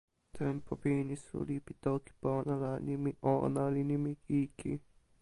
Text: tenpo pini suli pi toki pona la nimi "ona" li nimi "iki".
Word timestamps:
tenpo 0.35 0.71
pini 0.81 1.13
suli 1.25 1.55
pi 1.65 1.73
toki 1.83 2.11
pona 2.21 2.53
la 2.63 2.73
nimi 2.87 3.11
"ona" 3.33 3.63
li 3.73 3.81
nimi 3.89 4.11
"iki". 4.41 4.71